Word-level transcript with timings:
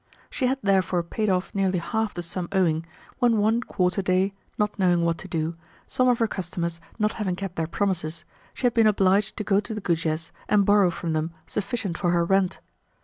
She 0.31 0.47
had 0.47 0.57
therefore 0.63 1.03
paid 1.03 1.29
off 1.29 1.53
nearly 1.53 1.77
half 1.77 2.15
the 2.15 2.23
sum 2.23 2.49
owing, 2.51 2.87
when 3.19 3.37
one 3.37 3.61
quarter 3.61 4.01
day, 4.01 4.33
not 4.57 4.79
knowing 4.79 5.05
what 5.05 5.19
to 5.19 5.27
do, 5.27 5.55
some 5.85 6.07
of 6.07 6.17
her 6.17 6.25
customers 6.27 6.81
not 6.97 7.11
having 7.13 7.35
kept 7.35 7.55
their 7.55 7.67
promises, 7.67 8.25
she 8.55 8.65
had 8.65 8.73
been 8.73 8.87
obliged 8.87 9.37
to 9.37 9.43
go 9.43 9.59
to 9.59 9.75
the 9.75 9.79
Goujets 9.79 10.31
and 10.49 10.65
borrow 10.65 10.89
from 10.89 11.13
them 11.13 11.33
sufficient 11.45 11.99
for 11.99 12.09
her 12.09 12.25
rent. 12.25 12.59